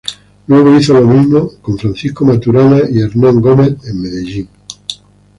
[0.47, 4.49] Luego hizo lo mismo con Francisco Maturana y Hernán Gómez en Medellín.